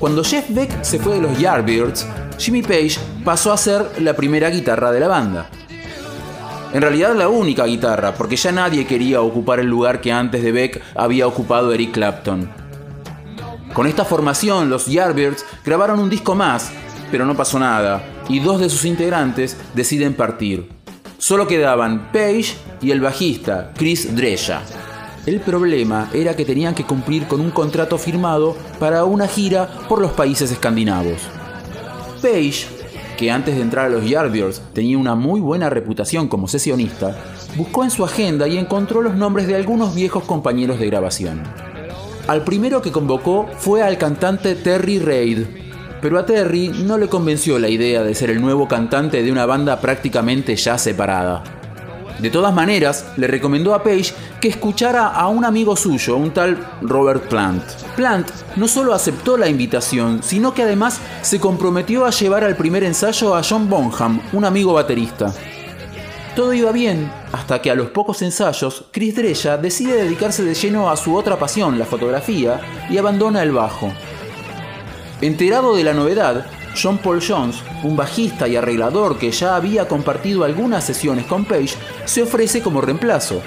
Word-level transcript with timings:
Cuando 0.00 0.24
Jeff 0.24 0.46
Beck 0.48 0.82
se 0.82 0.98
fue 0.98 1.16
de 1.16 1.20
los 1.20 1.38
Yardbirds, 1.38 2.06
Jimmy 2.38 2.62
Page 2.62 2.96
pasó 3.22 3.52
a 3.52 3.58
ser 3.58 4.00
la 4.00 4.16
primera 4.16 4.48
guitarra 4.48 4.90
de 4.90 4.98
la 4.98 5.08
banda. 5.08 5.50
En 6.72 6.80
realidad 6.80 7.14
la 7.14 7.28
única 7.28 7.66
guitarra, 7.66 8.14
porque 8.14 8.36
ya 8.36 8.50
nadie 8.50 8.86
quería 8.86 9.20
ocupar 9.20 9.60
el 9.60 9.66
lugar 9.66 10.00
que 10.00 10.10
antes 10.10 10.42
de 10.42 10.52
Beck 10.52 10.82
había 10.94 11.26
ocupado 11.26 11.70
Eric 11.74 11.92
Clapton. 11.92 12.50
Con 13.74 13.86
esta 13.86 14.06
formación, 14.06 14.70
los 14.70 14.86
Yardbirds 14.86 15.44
grabaron 15.66 16.00
un 16.00 16.08
disco 16.08 16.34
más, 16.34 16.70
pero 17.10 17.26
no 17.26 17.36
pasó 17.36 17.58
nada, 17.58 18.02
y 18.26 18.40
dos 18.40 18.58
de 18.58 18.70
sus 18.70 18.86
integrantes 18.86 19.54
deciden 19.74 20.14
partir. 20.14 20.66
Solo 21.18 21.46
quedaban 21.46 22.10
Page 22.10 22.54
y 22.80 22.90
el 22.90 23.02
bajista, 23.02 23.72
Chris 23.76 24.16
Dresha. 24.16 24.62
El 25.26 25.40
problema 25.40 26.08
era 26.14 26.34
que 26.34 26.46
tenían 26.46 26.74
que 26.74 26.84
cumplir 26.84 27.26
con 27.26 27.42
un 27.42 27.50
contrato 27.50 27.98
firmado 27.98 28.56
para 28.78 29.04
una 29.04 29.28
gira 29.28 29.68
por 29.86 30.00
los 30.00 30.12
países 30.12 30.50
escandinavos. 30.50 31.20
Page, 32.22 32.66
que 33.18 33.30
antes 33.30 33.54
de 33.54 33.60
entrar 33.60 33.86
a 33.86 33.90
los 33.90 34.08
Yardbirds 34.08 34.62
tenía 34.72 34.96
una 34.96 35.14
muy 35.14 35.40
buena 35.40 35.68
reputación 35.68 36.26
como 36.26 36.48
sesionista, 36.48 37.14
buscó 37.54 37.84
en 37.84 37.90
su 37.90 38.02
agenda 38.02 38.48
y 38.48 38.56
encontró 38.56 39.02
los 39.02 39.14
nombres 39.14 39.46
de 39.46 39.56
algunos 39.56 39.94
viejos 39.94 40.24
compañeros 40.24 40.80
de 40.80 40.86
grabación. 40.86 41.42
Al 42.26 42.42
primero 42.42 42.80
que 42.80 42.92
convocó 42.92 43.46
fue 43.58 43.82
al 43.82 43.98
cantante 43.98 44.54
Terry 44.54 45.00
Reid, 45.00 45.46
pero 46.00 46.18
a 46.18 46.24
Terry 46.24 46.68
no 46.68 46.96
le 46.96 47.08
convenció 47.08 47.58
la 47.58 47.68
idea 47.68 48.02
de 48.02 48.14
ser 48.14 48.30
el 48.30 48.40
nuevo 48.40 48.68
cantante 48.68 49.22
de 49.22 49.30
una 49.30 49.44
banda 49.44 49.82
prácticamente 49.82 50.56
ya 50.56 50.78
separada. 50.78 51.59
De 52.20 52.28
todas 52.28 52.52
maneras, 52.52 53.06
le 53.16 53.26
recomendó 53.26 53.74
a 53.74 53.82
Page 53.82 54.12
que 54.42 54.48
escuchara 54.48 55.06
a 55.06 55.28
un 55.28 55.44
amigo 55.44 55.74
suyo, 55.74 56.16
un 56.16 56.32
tal 56.32 56.58
Robert 56.82 57.28
Plant. 57.28 57.62
Plant 57.96 58.28
no 58.56 58.68
solo 58.68 58.92
aceptó 58.92 59.38
la 59.38 59.48
invitación, 59.48 60.22
sino 60.22 60.52
que 60.52 60.62
además 60.62 61.00
se 61.22 61.40
comprometió 61.40 62.04
a 62.04 62.10
llevar 62.10 62.44
al 62.44 62.56
primer 62.56 62.84
ensayo 62.84 63.34
a 63.34 63.42
John 63.42 63.70
Bonham, 63.70 64.20
un 64.34 64.44
amigo 64.44 64.74
baterista. 64.74 65.32
Todo 66.36 66.52
iba 66.52 66.72
bien, 66.72 67.10
hasta 67.32 67.62
que 67.62 67.70
a 67.70 67.74
los 67.74 67.88
pocos 67.88 68.20
ensayos, 68.20 68.84
Chris 68.92 69.16
Drella 69.16 69.56
decide 69.56 70.04
dedicarse 70.04 70.44
de 70.44 70.54
lleno 70.54 70.90
a 70.90 70.96
su 70.98 71.16
otra 71.16 71.38
pasión, 71.38 71.78
la 71.78 71.86
fotografía, 71.86 72.60
y 72.90 72.98
abandona 72.98 73.42
el 73.42 73.52
bajo. 73.52 73.90
Enterado 75.22 75.74
de 75.74 75.84
la 75.84 75.94
novedad, 75.94 76.46
John 76.80 76.98
Paul 76.98 77.20
Jones, 77.26 77.62
un 77.82 77.96
bajista 77.96 78.48
y 78.48 78.56
arreglador 78.56 79.18
que 79.18 79.30
ya 79.30 79.56
había 79.56 79.88
compartido 79.88 80.44
algunas 80.44 80.84
sesiones 80.84 81.26
con 81.26 81.44
Page, 81.44 81.74
se 82.04 82.22
ofrece 82.22 82.62
como 82.62 82.80
reemplazo. 82.80 83.42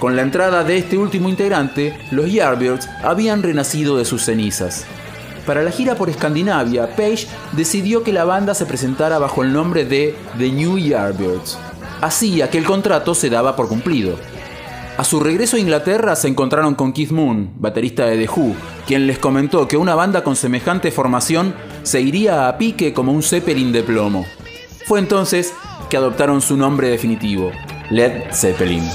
Con 0.00 0.14
la 0.14 0.22
entrada 0.22 0.62
de 0.62 0.78
este 0.78 0.96
último 0.96 1.28
integrante, 1.28 1.98
los 2.10 2.32
Yardbirds 2.32 2.88
habían 3.02 3.42
renacido 3.42 3.96
de 3.96 4.04
sus 4.04 4.22
cenizas. 4.24 4.84
Para 5.44 5.62
la 5.62 5.70
gira 5.70 5.94
por 5.94 6.10
Escandinavia, 6.10 6.94
Page 6.94 7.26
decidió 7.52 8.04
que 8.04 8.12
la 8.12 8.24
banda 8.24 8.54
se 8.54 8.66
presentara 8.66 9.18
bajo 9.18 9.42
el 9.42 9.52
nombre 9.52 9.84
de 9.84 10.14
The 10.36 10.52
New 10.52 10.78
Yardbirds. 10.78 11.58
Así, 12.00 12.42
aquel 12.42 12.64
contrato 12.64 13.14
se 13.14 13.30
daba 13.30 13.56
por 13.56 13.68
cumplido. 13.68 14.16
A 14.98 15.04
su 15.04 15.20
regreso 15.20 15.56
a 15.56 15.60
Inglaterra 15.60 16.14
se 16.16 16.28
encontraron 16.28 16.74
con 16.74 16.92
Keith 16.92 17.10
Moon, 17.10 17.52
baterista 17.56 18.04
de 18.06 18.18
The 18.18 18.30
Who, 18.30 18.54
quien 18.88 19.06
les 19.06 19.18
comentó 19.18 19.68
que 19.68 19.76
una 19.76 19.94
banda 19.94 20.24
con 20.24 20.34
semejante 20.34 20.90
formación 20.90 21.54
se 21.82 22.00
iría 22.00 22.48
a 22.48 22.56
pique 22.56 22.94
como 22.94 23.12
un 23.12 23.22
Zeppelin 23.22 23.70
de 23.70 23.82
plomo. 23.82 24.24
Fue 24.86 24.98
entonces 24.98 25.52
que 25.90 25.98
adoptaron 25.98 26.40
su 26.40 26.56
nombre 26.56 26.88
definitivo, 26.88 27.52
Led 27.90 28.32
Zeppelin. 28.32 28.88